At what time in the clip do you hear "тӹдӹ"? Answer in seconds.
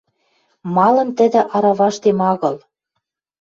1.17-1.41